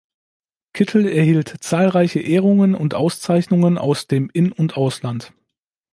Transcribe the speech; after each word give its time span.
Kittel 0.73 1.07
erhielt 1.07 1.57
zahlreiche 1.63 2.21
Ehrungen 2.21 2.73
und 2.73 2.95
Auszeichnungen 2.95 3.77
aus 3.77 4.07
dem 4.07 4.31
In- 4.33 4.51
und 4.51 4.75
Ausland. 4.75 5.31